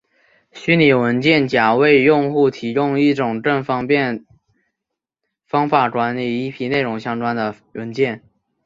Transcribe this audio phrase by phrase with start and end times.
[0.51, 4.25] 虚拟文件夹为用户提供一种更方便
[5.45, 8.23] 方法管理一批内容相关的文件。